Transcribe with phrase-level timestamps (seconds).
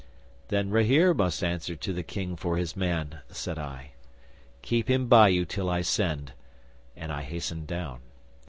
[0.47, 3.91] '"Then Rahere must answer to the King for his man," said I.
[4.63, 6.33] "Keep him by you till I send,"
[6.95, 7.99] and I hastened down.